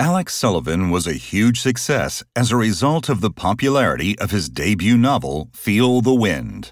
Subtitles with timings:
[0.00, 4.96] Alex Sullivan was a huge success as a result of the popularity of his debut
[4.96, 6.70] novel, Feel the Wind.